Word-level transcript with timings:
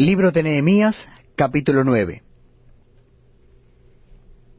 Libro 0.00 0.32
de 0.32 0.42
Nehemías, 0.42 1.06
capítulo 1.36 1.84
9. 1.84 2.22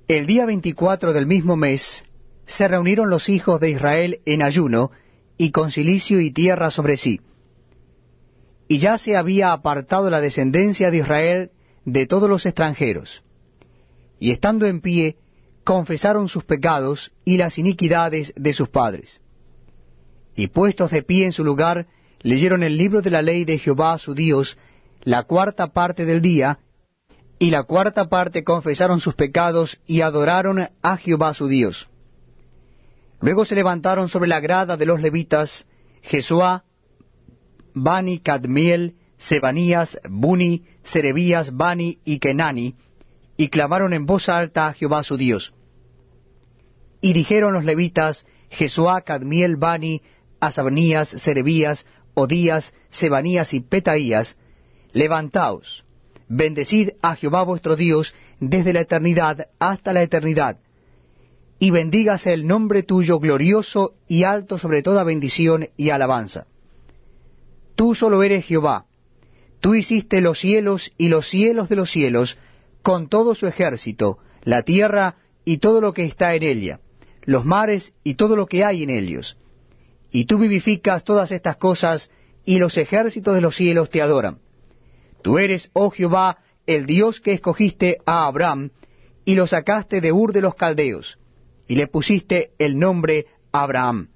El 0.08 0.28
día 0.28 0.46
veinticuatro 0.46 1.14
del 1.14 1.26
mismo 1.26 1.56
mes 1.56 2.04
se 2.46 2.68
reunieron 2.68 3.10
los 3.10 3.28
hijos 3.28 3.60
de 3.60 3.72
Israel 3.72 4.20
en 4.26 4.44
ayuno 4.44 4.92
y 5.40 5.50
con 5.50 5.72
silicio 5.72 6.20
y 6.20 6.30
tierra 6.30 6.70
sobre 6.70 6.96
sí. 6.96 7.22
Y 8.68 8.78
ya 8.78 9.00
se 9.00 9.18
había 9.18 9.52
apartado 9.52 10.12
la 10.12 10.22
descendencia 10.22 10.92
de 10.92 10.98
Israel 10.98 11.52
de 11.86 12.06
todos 12.06 12.30
los 12.30 12.46
extranjeros. 12.46 13.24
Y 14.20 14.30
estando 14.30 14.68
en 14.68 14.80
pie, 14.80 15.16
confesaron 15.64 16.28
sus 16.28 16.44
pecados 16.44 17.14
y 17.26 17.38
las 17.38 17.58
iniquidades 17.58 18.32
de 18.36 18.54
sus 18.54 18.70
padres. 18.70 19.20
Y 20.36 20.50
puestos 20.50 20.92
de 20.92 21.02
pie 21.02 21.26
en 21.26 21.32
su 21.32 21.44
lugar, 21.44 21.88
leyeron 22.22 22.62
el 22.62 22.78
libro 22.78 23.02
de 23.02 23.10
la 23.10 23.24
ley 23.24 23.44
de 23.44 23.58
Jehová 23.58 23.98
su 23.98 24.14
Dios, 24.14 24.56
la 25.04 25.24
cuarta 25.24 25.68
parte 25.68 26.06
del 26.06 26.22
día, 26.22 26.60
y 27.40 27.50
la 27.50 27.64
cuarta 27.64 28.08
parte 28.08 28.44
confesaron 28.44 29.00
sus 29.00 29.16
pecados 29.16 29.82
y 29.88 30.02
adoraron 30.02 30.70
a 30.82 30.98
Jehová 30.98 31.34
su 31.34 31.48
Dios. 31.48 31.90
Luego 33.20 33.46
se 33.46 33.56
levantaron 33.56 34.10
sobre 34.10 34.30
la 34.30 34.40
grada 34.40 34.78
de 34.78 34.86
los 34.86 35.02
levitas 35.02 35.66
Jesuá, 36.02 36.66
Bani, 37.74 38.20
Cadmiel, 38.20 38.96
Sebanías, 39.18 40.00
Buni, 40.10 40.66
Serebías, 40.84 41.56
Bani 41.56 42.00
y 42.04 42.20
Kenani, 42.20 42.76
y 43.38 43.50
clamaron 43.50 43.94
en 43.94 44.06
voz 44.06 44.30
alta 44.30 44.68
a 44.68 44.74
Jehová 44.74 45.04
su 45.04 45.18
Dios. 45.18 45.54
Y 47.02 47.14
dijeron 47.14 47.54
los 47.54 47.66
levitas, 47.66 48.26
Jesuá, 48.50 49.02
Cadmiel, 49.02 49.56
Bani, 49.56 50.02
Asabanías, 50.40 51.10
Serebías, 51.10 51.86
Odías, 52.14 52.74
Sebanías 52.90 53.54
y 53.54 53.62
Petaías, 53.62 54.38
levantaos, 54.94 55.84
bendecid 56.28 56.92
a 57.02 57.16
Jehová 57.16 57.44
vuestro 57.44 57.76
Dios 57.76 58.14
desde 58.40 58.74
la 58.74 58.82
eternidad 58.82 59.48
hasta 59.60 59.94
la 59.94 60.04
eternidad, 60.04 60.58
y 61.60 61.70
bendígase 61.70 62.34
el 62.34 62.48
nombre 62.48 62.84
tuyo 62.84 63.20
glorioso 63.20 63.94
y 64.08 64.24
alto 64.24 64.58
sobre 64.58 64.82
toda 64.82 65.04
bendición 65.04 65.70
y 65.78 65.92
alabanza. 65.92 66.48
Tú 67.76 67.94
solo 67.94 68.24
eres 68.24 68.46
Jehová, 68.46 68.86
tú 69.60 69.76
hiciste 69.76 70.22
los 70.22 70.40
cielos 70.40 70.92
y 70.98 71.10
los 71.10 71.30
cielos 71.30 71.70
de 71.70 71.76
los 71.76 71.92
cielos, 71.92 72.38
con 72.82 73.10
todo 73.10 73.36
su 73.36 73.48
ejército, 73.48 74.18
la 74.44 74.64
tierra 74.64 75.18
y 75.46 75.58
todo 75.58 75.82
lo 75.82 75.94
que 75.94 76.06
está 76.06 76.34
en 76.34 76.44
ella, 76.44 76.80
los 77.26 77.46
mares 77.46 77.94
y 78.04 78.16
todo 78.16 78.36
lo 78.36 78.48
que 78.48 78.66
hay 78.66 78.84
en 78.84 78.90
ellos. 78.90 79.38
Y 80.12 80.26
tú 80.26 80.38
vivificas 80.38 81.04
todas 81.04 81.32
estas 81.32 81.58
cosas, 81.58 82.10
y 82.44 82.58
los 82.58 82.78
ejércitos 82.78 83.36
de 83.36 83.42
los 83.42 83.56
cielos 83.56 83.90
te 83.90 84.02
adoran. 84.02 84.40
Tú 85.22 85.38
eres, 85.38 85.70
oh 85.74 85.90
Jehová, 85.90 86.38
el 86.66 86.86
Dios 86.86 87.22
que 87.22 87.34
escogiste 87.34 87.98
a 88.06 88.26
Abraham, 88.26 88.72
y 89.26 89.36
lo 89.36 89.48
sacaste 89.48 90.02
de 90.02 90.12
Ur 90.12 90.34
de 90.34 90.42
los 90.42 90.56
Caldeos, 90.56 91.20
y 91.68 91.76
le 91.76 91.88
pusiste 91.88 92.52
el 92.58 92.78
nombre 92.80 93.28
Abraham. 93.52 94.10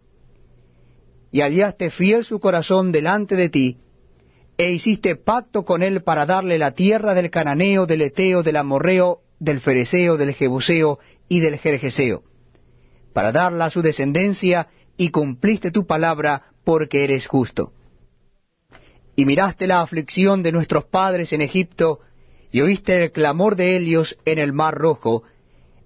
Y 1.31 1.41
hallaste 1.41 1.89
fiel 1.89 2.23
su 2.23 2.39
corazón 2.39 2.91
delante 2.91 3.35
de 3.35 3.49
ti, 3.49 3.77
e 4.57 4.71
hiciste 4.71 5.15
pacto 5.15 5.65
con 5.65 5.83
él 5.83 6.01
para 6.01 6.25
darle 6.25 6.57
la 6.57 6.71
tierra 6.71 7.13
del 7.13 7.29
cananeo, 7.29 7.85
del 7.85 8.01
eteo, 8.01 8.41
del 8.41 8.55
amorreo, 8.55 9.19
del 9.39 9.59
fereceo, 9.59 10.17
del 10.17 10.33
jebuseo 10.33 10.99
y 11.27 11.41
del 11.41 11.57
jerjeseo, 11.57 12.23
para 13.13 13.31
darla 13.31 13.65
a 13.65 13.69
su 13.69 13.81
descendencia, 13.81 14.69
y 14.97 15.09
cumpliste 15.09 15.71
tu 15.71 15.85
palabra 15.85 16.53
porque 16.63 17.03
eres 17.03 17.27
justo 17.27 17.73
y 19.15 19.25
miraste 19.25 19.67
la 19.67 19.81
aflicción 19.81 20.43
de 20.43 20.51
nuestros 20.51 20.85
padres 20.85 21.31
en 21.33 21.41
Egipto, 21.41 21.99
y 22.51 22.61
oíste 22.61 23.03
el 23.03 23.11
clamor 23.11 23.55
de 23.55 23.77
ellos 23.77 24.17
en 24.25 24.39
el 24.39 24.53
mar 24.53 24.75
rojo, 24.75 25.23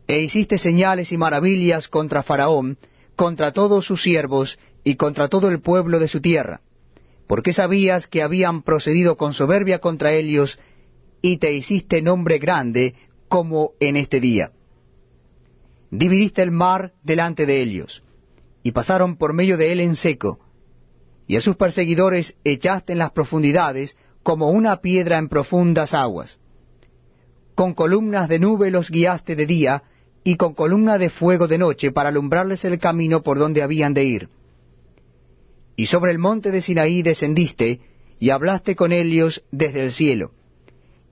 e 0.07 0.21
hiciste 0.21 0.57
señales 0.57 1.11
y 1.11 1.17
maravillas 1.17 1.87
contra 1.87 2.23
Faraón, 2.23 2.77
contra 3.15 3.51
todos 3.51 3.85
sus 3.85 4.01
siervos, 4.01 4.57
y 4.83 4.95
contra 4.95 5.27
todo 5.27 5.49
el 5.49 5.61
pueblo 5.61 5.99
de 5.99 6.07
su 6.07 6.21
tierra, 6.21 6.61
porque 7.27 7.53
sabías 7.53 8.07
que 8.07 8.23
habían 8.23 8.63
procedido 8.63 9.17
con 9.17 9.33
soberbia 9.33 9.79
contra 9.79 10.13
ellos, 10.13 10.59
y 11.21 11.37
te 11.37 11.53
hiciste 11.53 12.01
nombre 12.01 12.39
grande, 12.39 12.95
como 13.27 13.73
en 13.79 13.97
este 13.97 14.19
día. 14.19 14.51
Dividiste 15.91 16.41
el 16.41 16.51
mar 16.51 16.93
delante 17.03 17.45
de 17.45 17.61
ellos, 17.61 18.03
y 18.63 18.71
pasaron 18.71 19.17
por 19.17 19.33
medio 19.33 19.57
de 19.57 19.71
él 19.71 19.79
en 19.81 19.95
seco, 19.95 20.39
y 21.29 21.35
a 21.35 21.41
sus 21.41 21.57
perseguidores 21.57 22.35
echaste 22.43 22.93
en 22.93 22.97
las 22.97 23.11
profundidades 23.11 23.95
como 24.23 24.49
una 24.49 24.81
piedra 24.81 25.19
en 25.19 25.29
profundas 25.29 25.93
aguas. 25.93 26.39
Con 27.53 27.75
columnas 27.75 28.27
de 28.27 28.39
nube 28.39 28.71
los 28.71 28.89
guiaste 28.89 29.35
de 29.35 29.45
día, 29.45 29.83
y 30.23 30.37
con 30.37 30.55
columna 30.55 30.97
de 30.97 31.11
fuego 31.11 31.47
de 31.47 31.59
noche 31.59 31.91
para 31.91 32.09
alumbrarles 32.09 32.65
el 32.65 32.79
camino 32.79 33.21
por 33.21 33.37
donde 33.37 33.61
habían 33.61 33.93
de 33.93 34.05
ir. 34.05 34.29
Y 35.75 35.85
sobre 35.85 36.11
el 36.11 36.17
monte 36.17 36.49
de 36.49 36.63
Sinaí 36.63 37.03
descendiste, 37.03 37.79
y 38.17 38.31
hablaste 38.31 38.75
con 38.75 38.91
ellos 38.91 39.43
desde 39.51 39.83
el 39.85 39.91
cielo, 39.91 40.31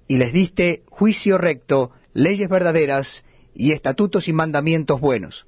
y 0.07 0.17
les 0.17 0.33
diste 0.33 0.81
juicio 0.89 1.37
recto, 1.37 1.91
leyes 2.13 2.49
verdaderas, 2.49 3.23
y 3.53 3.71
estatutos 3.71 4.27
y 4.27 4.33
mandamientos 4.33 4.99
buenos. 4.99 5.45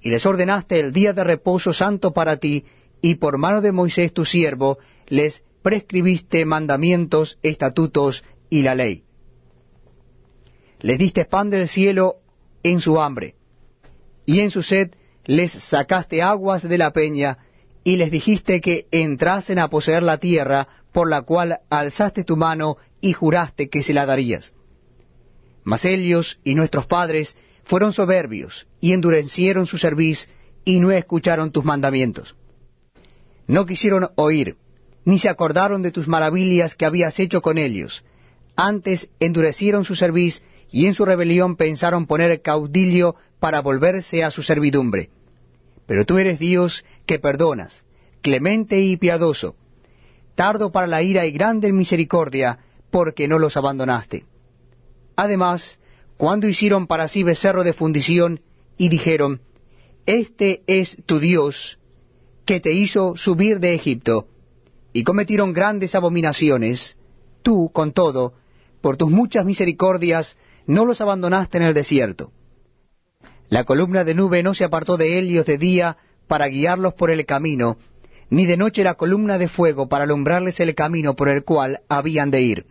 Y 0.00 0.10
les 0.10 0.24
ordenaste 0.24 0.78
el 0.78 0.92
día 0.92 1.12
de 1.12 1.24
reposo 1.24 1.72
santo 1.72 2.12
para 2.12 2.36
ti, 2.36 2.64
y 3.02 3.16
por 3.16 3.36
mano 3.36 3.60
de 3.60 3.72
Moisés 3.72 4.14
tu 4.14 4.24
siervo 4.24 4.78
les 5.08 5.42
prescribiste 5.62 6.44
mandamientos, 6.46 7.38
estatutos 7.42 8.24
y 8.48 8.62
la 8.62 8.74
ley. 8.74 9.04
Les 10.80 10.98
diste 10.98 11.24
pan 11.24 11.50
del 11.50 11.68
cielo 11.68 12.16
en 12.62 12.80
su 12.80 13.00
hambre, 13.00 13.34
y 14.24 14.40
en 14.40 14.50
su 14.50 14.62
sed 14.62 14.92
les 15.24 15.52
sacaste 15.52 16.22
aguas 16.22 16.62
de 16.62 16.78
la 16.78 16.92
peña, 16.92 17.38
y 17.84 17.96
les 17.96 18.10
dijiste 18.12 18.60
que 18.60 18.86
entrasen 18.92 19.58
a 19.58 19.68
poseer 19.68 20.04
la 20.04 20.18
tierra 20.18 20.68
por 20.92 21.10
la 21.10 21.22
cual 21.22 21.58
alzaste 21.70 22.22
tu 22.22 22.36
mano 22.36 22.76
y 23.00 23.12
juraste 23.12 23.68
que 23.68 23.82
se 23.82 23.94
la 23.94 24.06
darías. 24.06 24.52
Mas 25.64 25.84
ellos 25.84 26.38
y 26.44 26.54
nuestros 26.54 26.86
padres 26.86 27.36
fueron 27.64 27.92
soberbios, 27.92 28.68
y 28.80 28.92
endurecieron 28.92 29.66
su 29.66 29.78
cerviz, 29.78 30.28
y 30.64 30.78
no 30.78 30.92
escucharon 30.92 31.50
tus 31.50 31.64
mandamientos 31.64 32.36
no 33.52 33.66
quisieron 33.66 34.08
oír, 34.14 34.56
ni 35.04 35.18
se 35.18 35.28
acordaron 35.28 35.82
de 35.82 35.90
tus 35.90 36.08
maravillas 36.08 36.74
que 36.74 36.86
habías 36.86 37.18
hecho 37.20 37.42
con 37.42 37.58
ellos. 37.58 38.02
Antes 38.56 39.10
endurecieron 39.20 39.84
su 39.84 39.94
cerviz 39.94 40.42
y 40.70 40.86
en 40.86 40.94
su 40.94 41.04
rebelión 41.04 41.56
pensaron 41.56 42.06
poner 42.06 42.40
caudillo 42.40 43.14
para 43.40 43.60
volverse 43.60 44.24
a 44.24 44.30
su 44.30 44.42
servidumbre. 44.42 45.10
Pero 45.86 46.06
tú 46.06 46.16
eres 46.16 46.38
Dios 46.38 46.82
que 47.04 47.18
perdonas, 47.18 47.84
clemente 48.22 48.80
y 48.80 48.96
piadoso, 48.96 49.54
tardo 50.34 50.72
para 50.72 50.86
la 50.86 51.02
ira 51.02 51.26
y 51.26 51.32
grande 51.32 51.72
misericordia, 51.74 52.58
porque 52.90 53.28
no 53.28 53.38
los 53.38 53.58
abandonaste. 53.58 54.24
Además, 55.14 55.78
cuando 56.16 56.48
hicieron 56.48 56.86
para 56.86 57.06
sí 57.06 57.22
becerro 57.22 57.64
de 57.64 57.74
fundición, 57.74 58.40
y 58.78 58.88
dijeron, 58.88 59.42
Este 60.06 60.62
es 60.66 60.96
tu 61.04 61.18
Dios, 61.18 61.78
que 62.44 62.60
te 62.60 62.72
hizo 62.72 63.16
subir 63.16 63.60
de 63.60 63.74
Egipto, 63.74 64.26
y 64.92 65.04
cometieron 65.04 65.52
grandes 65.52 65.94
abominaciones, 65.94 66.96
tú, 67.42 67.70
con 67.72 67.92
todo, 67.92 68.34
por 68.80 68.96
tus 68.96 69.10
muchas 69.10 69.44
misericordias, 69.44 70.36
no 70.66 70.84
los 70.84 71.00
abandonaste 71.00 71.58
en 71.58 71.64
el 71.64 71.74
desierto. 71.74 72.32
La 73.48 73.64
columna 73.64 74.04
de 74.04 74.14
nube 74.14 74.42
no 74.42 74.54
se 74.54 74.64
apartó 74.64 74.96
de 74.96 75.18
ellos 75.18 75.46
de 75.46 75.58
día 75.58 75.96
para 76.26 76.48
guiarlos 76.48 76.94
por 76.94 77.10
el 77.10 77.24
camino, 77.26 77.78
ni 78.30 78.46
de 78.46 78.56
noche 78.56 78.82
la 78.82 78.94
columna 78.94 79.38
de 79.38 79.48
fuego 79.48 79.88
para 79.88 80.04
alumbrarles 80.04 80.58
el 80.60 80.74
camino 80.74 81.14
por 81.14 81.28
el 81.28 81.44
cual 81.44 81.80
habían 81.88 82.30
de 82.30 82.42
ir. 82.42 82.66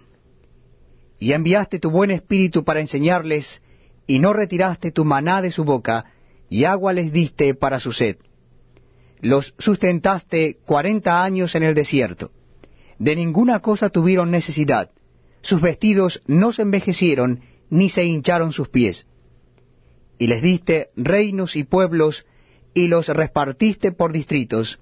Y 1.20 1.34
enviaste 1.34 1.80
tu 1.80 1.92
buen 1.92 2.12
espíritu 2.12 2.64
para 2.64 2.82
enseñarles, 2.82 3.62
y 4.08 4.20
no 4.20 4.34
retiraste 4.34 4.92
tu 4.92 5.06
maná 5.06 5.42
de 5.42 5.52
su 5.52 5.64
boca, 5.64 6.06
y 6.50 6.66
agua 6.66 6.94
les 6.94 7.14
diste 7.14 7.54
para 7.54 7.80
su 7.80 7.94
sed 7.94 8.18
los 9.22 9.54
sustentaste 9.60 10.58
cuarenta 10.66 11.24
años 11.24 11.56
en 11.56 11.64
el 11.64 11.76
desierto. 11.76 12.32
De 13.00 13.16
ninguna 13.16 13.60
cosa 13.60 13.90
tuvieron 13.90 14.32
necesidad. 14.32 14.92
Sus 15.42 15.62
vestidos 15.62 16.22
no 16.28 16.52
se 16.52 16.64
envejecieron, 16.64 17.42
ni 17.70 17.90
se 17.90 18.04
hincharon 18.06 18.52
sus 18.52 18.70
pies. 18.70 19.08
Y 20.18 20.28
les 20.28 20.42
diste 20.42 20.90
reinos 20.96 21.56
y 21.56 21.64
pueblos, 21.64 22.26
y 22.74 22.88
los 22.88 23.08
repartiste 23.08 23.92
por 23.92 24.12
distritos, 24.12 24.80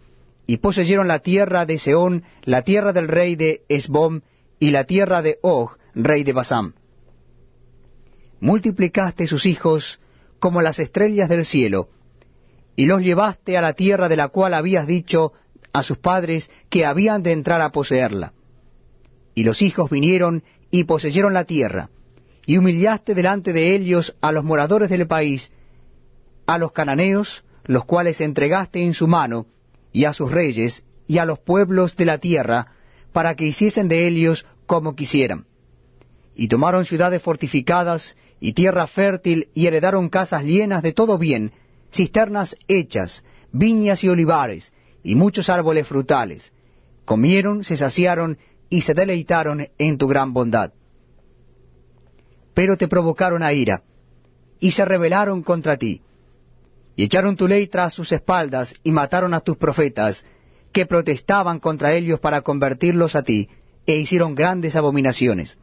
y 0.47 0.57
poseyeron 0.57 1.07
la 1.07 1.19
tierra 1.19 1.65
de 1.65 1.79
Seón, 1.79 2.23
la 2.43 2.63
tierra 2.63 2.91
del 2.91 3.07
rey 3.07 3.35
de 3.35 3.61
Esbom, 3.69 4.21
y 4.59 4.71
la 4.71 4.83
tierra 4.85 5.21
de 5.21 5.37
Og, 5.41 5.77
rey 5.93 6.23
de 6.23 6.33
Basam. 6.33 6.73
Multiplicaste 8.41 9.27
sus 9.27 9.45
hijos 9.45 9.99
como 10.39 10.61
las 10.61 10.79
estrellas 10.79 11.29
del 11.29 11.45
cielo, 11.45 11.89
y 12.79 12.85
los 12.85 13.01
llevaste 13.01 13.57
a 13.57 13.61
la 13.61 13.73
tierra 13.73 14.07
de 14.07 14.15
la 14.15 14.29
cual 14.29 14.53
habías 14.53 14.87
dicho 14.87 15.33
a 15.73 15.83
sus 15.83 15.97
padres 15.97 16.49
que 16.69 16.85
habían 16.85 17.21
de 17.23 17.33
entrar 17.33 17.59
a 17.59 17.73
poseerla. 17.73 18.31
y 19.35 19.43
los 19.43 19.61
hijos 19.61 19.89
vinieron 19.89 20.43
y 20.71 20.85
poseyeron 20.85 21.33
la 21.33 21.43
tierra, 21.43 21.89
y 22.45 22.57
humillaste 22.57 23.15
delante 23.15 23.51
de 23.51 23.75
ellos 23.75 24.15
a 24.21 24.31
los 24.31 24.45
moradores 24.45 24.89
del 24.89 25.07
país, 25.07 25.51
a 26.45 26.57
los 26.57 26.71
cananeos, 26.71 27.43
los 27.65 27.83
cuales 27.83 28.21
entregaste 28.21 28.81
en 28.81 28.93
su 28.93 29.09
mano, 29.09 29.45
y 29.91 30.05
a 30.05 30.13
sus 30.13 30.31
reyes, 30.31 30.85
y 31.05 31.17
a 31.17 31.25
los 31.25 31.39
pueblos 31.39 31.97
de 31.97 32.05
la 32.05 32.17
tierra, 32.19 32.67
para 33.11 33.35
que 33.35 33.45
hiciesen 33.45 33.89
de 33.89 34.07
ellos 34.07 34.45
como 34.65 34.95
quisieran. 34.95 35.47
Y 36.33 36.47
tomaron 36.47 36.85
ciudades 36.85 37.21
fortificadas, 37.21 38.15
y 38.39 38.53
tierra 38.53 38.87
fértil, 38.87 39.49
y 39.53 39.67
heredaron 39.67 40.07
casas 40.07 40.45
llenas 40.45 40.81
de 40.81 40.93
todo 40.93 41.17
bien, 41.17 41.51
cisternas 41.91 42.55
hechas, 42.67 43.23
viñas 43.51 44.03
y 44.03 44.09
olivares, 44.09 44.73
y 45.03 45.15
muchos 45.15 45.49
árboles 45.49 45.87
frutales. 45.87 46.51
Comieron, 47.05 47.63
se 47.63 47.77
saciaron, 47.77 48.37
y 48.69 48.81
se 48.81 48.93
deleitaron 48.93 49.67
en 49.77 49.97
tu 49.97 50.07
gran 50.07 50.33
bondad. 50.33 50.73
Pero 52.53 52.77
te 52.77 52.87
provocaron 52.87 53.43
a 53.43 53.53
ira, 53.53 53.83
y 54.59 54.71
se 54.71 54.85
rebelaron 54.85 55.41
contra 55.41 55.77
ti 55.77 56.01
y 56.99 57.03
echaron 57.03 57.37
tu 57.37 57.47
ley 57.47 57.67
tras 57.67 57.93
sus 57.93 58.11
espaldas, 58.11 58.75
y 58.83 58.91
mataron 58.91 59.33
a 59.33 59.39
tus 59.39 59.55
profetas, 59.55 60.25
que 60.73 60.85
protestaban 60.85 61.61
contra 61.61 61.93
ellos 61.93 62.19
para 62.19 62.41
convertirlos 62.41 63.15
a 63.15 63.23
ti, 63.23 63.47
e 63.85 63.95
hicieron 63.99 64.35
grandes 64.35 64.75
abominaciones. 64.75 65.57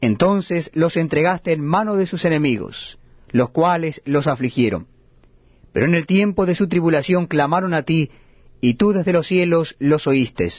Entonces 0.00 0.68
los 0.74 0.96
entregaste 0.96 1.52
en 1.52 1.64
mano 1.64 1.94
de 1.94 2.06
sus 2.06 2.24
enemigos, 2.24 2.98
los 3.30 3.50
cuales 3.50 4.02
los 4.04 4.26
afligieron. 4.26 4.88
Pero 5.76 5.88
en 5.88 5.94
el 5.94 6.06
tiempo 6.06 6.46
de 6.46 6.54
su 6.54 6.68
tribulación 6.68 7.26
clamaron 7.26 7.74
a 7.74 7.82
ti, 7.82 8.10
y 8.62 8.76
tú 8.76 8.92
desde 8.92 9.12
los 9.12 9.26
cielos 9.26 9.76
los 9.78 10.06
oíste. 10.06 10.50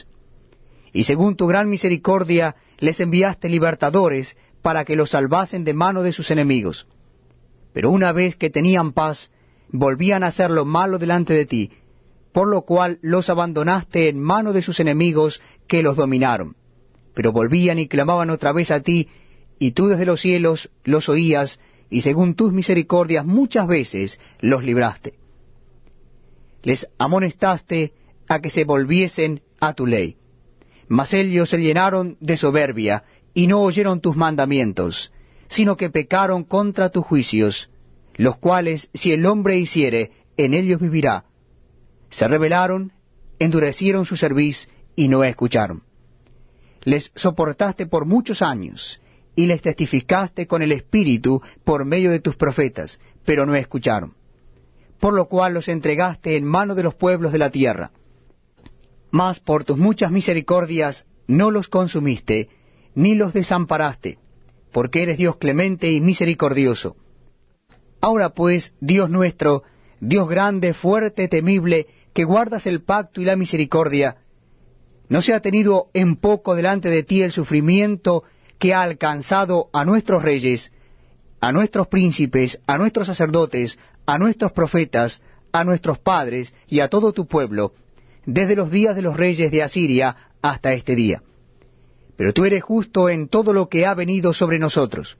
Y 0.92 1.02
según 1.02 1.34
tu 1.34 1.48
gran 1.48 1.68
misericordia 1.68 2.54
les 2.78 3.00
enviaste 3.00 3.48
libertadores 3.48 4.36
para 4.62 4.84
que 4.84 4.94
los 4.94 5.10
salvasen 5.10 5.64
de 5.64 5.74
mano 5.74 6.04
de 6.04 6.12
sus 6.12 6.30
enemigos. 6.30 6.86
Pero 7.72 7.90
una 7.90 8.12
vez 8.12 8.36
que 8.36 8.48
tenían 8.48 8.92
paz, 8.92 9.32
volvían 9.70 10.22
a 10.22 10.28
hacer 10.28 10.52
lo 10.52 10.64
malo 10.64 11.00
delante 11.00 11.34
de 11.34 11.46
ti, 11.46 11.72
por 12.30 12.46
lo 12.46 12.62
cual 12.62 13.00
los 13.02 13.28
abandonaste 13.28 14.08
en 14.08 14.20
mano 14.20 14.52
de 14.52 14.62
sus 14.62 14.78
enemigos 14.78 15.42
que 15.66 15.82
los 15.82 15.96
dominaron. 15.96 16.54
Pero 17.14 17.32
volvían 17.32 17.80
y 17.80 17.88
clamaban 17.88 18.30
otra 18.30 18.52
vez 18.52 18.70
a 18.70 18.82
ti, 18.82 19.08
y 19.58 19.72
tú 19.72 19.88
desde 19.88 20.06
los 20.06 20.20
cielos 20.20 20.70
los 20.84 21.08
oías, 21.08 21.58
y 21.90 22.02
según 22.02 22.34
tus 22.34 22.52
misericordias 22.52 23.24
muchas 23.24 23.66
veces 23.66 24.20
los 24.40 24.62
libraste. 24.64 25.14
Les 26.62 26.88
amonestaste 26.98 27.92
a 28.28 28.40
que 28.40 28.50
se 28.50 28.64
volviesen 28.64 29.40
a 29.60 29.72
tu 29.74 29.86
ley. 29.86 30.16
Mas 30.88 31.12
ellos 31.12 31.50
se 31.50 31.58
llenaron 31.58 32.16
de 32.20 32.36
soberbia, 32.36 33.04
y 33.34 33.46
no 33.46 33.60
oyeron 33.60 34.00
tus 34.00 34.16
mandamientos, 34.16 35.12
sino 35.48 35.76
que 35.76 35.90
pecaron 35.90 36.44
contra 36.44 36.90
tus 36.90 37.04
juicios, 37.04 37.70
los 38.16 38.36
cuales 38.36 38.90
si 38.94 39.12
el 39.12 39.24
hombre 39.26 39.56
hiciere, 39.58 40.10
en 40.36 40.54
ellos 40.54 40.80
vivirá. 40.80 41.24
Se 42.10 42.26
rebelaron, 42.26 42.92
endurecieron 43.38 44.06
su 44.06 44.16
cerviz 44.16 44.68
y 44.96 45.08
no 45.08 45.22
escucharon. 45.22 45.82
Les 46.82 47.12
soportaste 47.14 47.86
por 47.86 48.06
muchos 48.06 48.42
años, 48.42 49.00
y 49.38 49.46
les 49.46 49.62
testificaste 49.62 50.48
con 50.48 50.62
el 50.62 50.72
Espíritu 50.72 51.40
por 51.62 51.84
medio 51.84 52.10
de 52.10 52.18
tus 52.18 52.34
profetas, 52.34 52.98
pero 53.24 53.46
no 53.46 53.54
escucharon. 53.54 54.14
Por 54.98 55.14
lo 55.14 55.26
cual 55.26 55.54
los 55.54 55.68
entregaste 55.68 56.36
en 56.36 56.44
mano 56.44 56.74
de 56.74 56.82
los 56.82 56.96
pueblos 56.96 57.30
de 57.30 57.38
la 57.38 57.50
tierra. 57.50 57.92
Mas 59.12 59.38
por 59.38 59.62
tus 59.62 59.78
muchas 59.78 60.10
misericordias 60.10 61.06
no 61.28 61.52
los 61.52 61.68
consumiste, 61.68 62.48
ni 62.96 63.14
los 63.14 63.32
desamparaste, 63.32 64.18
porque 64.72 65.04
eres 65.04 65.18
Dios 65.18 65.36
clemente 65.36 65.88
y 65.92 66.00
misericordioso 66.00 66.96
Ahora 68.00 68.30
pues, 68.30 68.74
Dios 68.80 69.08
nuestro, 69.08 69.62
Dios 70.00 70.28
grande, 70.28 70.74
fuerte, 70.74 71.28
temible, 71.28 71.86
que 72.12 72.24
guardas 72.24 72.66
el 72.66 72.82
pacto 72.82 73.20
y 73.20 73.24
la 73.24 73.36
misericordia, 73.36 74.16
¿no 75.08 75.22
se 75.22 75.32
ha 75.32 75.38
tenido 75.38 75.90
en 75.94 76.16
poco 76.16 76.56
delante 76.56 76.88
de 76.88 77.04
ti 77.04 77.22
el 77.22 77.30
sufrimiento 77.30 78.24
que 78.58 78.74
ha 78.74 78.82
alcanzado 78.82 79.68
a 79.72 79.84
nuestros 79.84 80.22
reyes, 80.22 80.72
a 81.40 81.52
nuestros 81.52 81.86
príncipes, 81.88 82.60
a 82.66 82.76
nuestros 82.76 83.06
sacerdotes, 83.06 83.78
a 84.06 84.18
nuestros 84.18 84.52
profetas, 84.52 85.22
a 85.52 85.64
nuestros 85.64 85.98
padres 85.98 86.52
y 86.66 86.80
a 86.80 86.88
todo 86.88 87.12
tu 87.12 87.26
pueblo, 87.26 87.72
desde 88.26 88.56
los 88.56 88.70
días 88.70 88.96
de 88.96 89.02
los 89.02 89.16
reyes 89.16 89.50
de 89.50 89.62
Asiria 89.62 90.16
hasta 90.42 90.72
este 90.72 90.94
día? 90.94 91.22
Pero 92.16 92.32
tú 92.32 92.44
eres 92.44 92.62
justo 92.62 93.08
en 93.08 93.28
todo 93.28 93.52
lo 93.52 93.68
que 93.68 93.86
ha 93.86 93.94
venido 93.94 94.32
sobre 94.32 94.58
nosotros, 94.58 95.16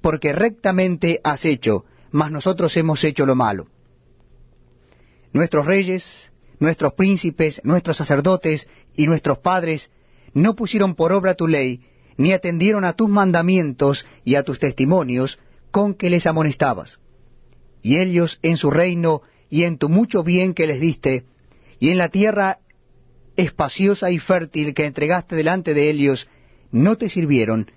porque 0.00 0.32
rectamente 0.32 1.20
has 1.22 1.44
hecho, 1.44 1.84
mas 2.10 2.30
nosotros 2.30 2.76
hemos 2.76 3.02
hecho 3.04 3.24
lo 3.24 3.36
malo. 3.36 3.68
Nuestros 5.32 5.66
reyes, 5.66 6.32
nuestros 6.58 6.94
príncipes, 6.94 7.60
nuestros 7.64 7.96
sacerdotes 7.96 8.68
y 8.96 9.06
nuestros 9.06 9.38
padres 9.38 9.90
no 10.32 10.54
pusieron 10.54 10.94
por 10.94 11.12
obra 11.12 11.34
tu 11.34 11.46
ley, 11.46 11.80
ni 12.16 12.32
atendieron 12.32 12.84
a 12.84 12.92
tus 12.92 13.08
mandamientos 13.08 14.06
y 14.24 14.36
a 14.36 14.42
tus 14.42 14.58
testimonios 14.58 15.38
con 15.70 15.94
que 15.94 16.10
les 16.10 16.26
amonestabas. 16.26 16.98
Y 17.82 17.98
ellos 17.98 18.38
en 18.42 18.56
su 18.56 18.70
reino 18.70 19.22
y 19.50 19.64
en 19.64 19.78
tu 19.78 19.88
mucho 19.88 20.22
bien 20.22 20.54
que 20.54 20.66
les 20.66 20.80
diste, 20.80 21.24
y 21.78 21.90
en 21.90 21.98
la 21.98 22.08
tierra 22.08 22.58
espaciosa 23.36 24.10
y 24.10 24.18
fértil 24.18 24.74
que 24.74 24.86
entregaste 24.86 25.36
delante 25.36 25.74
de 25.74 25.90
ellos, 25.90 26.28
no 26.70 26.96
te 26.96 27.08
sirvieron, 27.08 27.70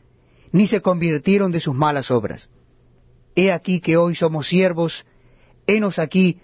ni 0.51 0.67
se 0.67 0.81
convirtieron 0.81 1.51
de 1.51 1.59
sus 1.59 1.75
malas 1.75 2.11
obras. 2.11 2.49
He 3.35 3.51
aquí 3.51 3.79
que 3.79 3.97
hoy 3.97 4.15
somos 4.15 4.47
siervos, 4.47 5.05
henos 5.67 5.99
aquí, 5.99 6.39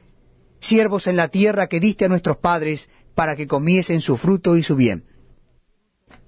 siervos 0.60 1.08
en 1.08 1.16
la 1.16 1.30
tierra 1.30 1.68
que 1.68 1.80
diste 1.80 2.06
a 2.06 2.10
nuestros 2.10 2.38
padres, 2.38 2.90
para 3.16 3.36
que 3.36 3.48
comiesen 3.48 4.02
su 4.02 4.18
fruto 4.18 4.58
y 4.58 4.64
su 4.64 4.76
bien. 4.76 5.04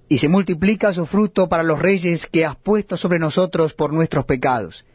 Y 0.07 0.19
se 0.19 0.29
multiplica 0.29 0.93
su 0.93 1.05
fruto 1.05 1.49
para 1.49 1.63
los 1.63 1.79
reyes 1.79 2.25
que 2.27 2.45
has 2.45 2.55
puesto 2.55 2.97
sobre 2.97 3.19
nosotros 3.19 3.73
por 3.73 3.91
nuestros 3.91 4.25
pecados, 4.25 4.85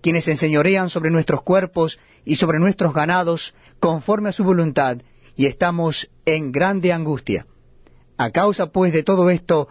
quienes 0.00 0.26
enseñorean 0.28 0.88
sobre 0.88 1.10
nuestros 1.10 1.42
cuerpos 1.42 1.98
y 2.24 2.36
sobre 2.36 2.58
nuestros 2.58 2.94
ganados, 2.94 3.54
conforme 3.78 4.30
a 4.30 4.32
su 4.32 4.44
voluntad, 4.44 4.98
y 5.36 5.46
estamos 5.46 6.10
en 6.24 6.50
grande 6.50 6.92
angustia. 6.92 7.46
A 8.16 8.30
causa 8.30 8.72
pues 8.72 8.92
de 8.92 9.02
todo 9.02 9.30
esto, 9.30 9.68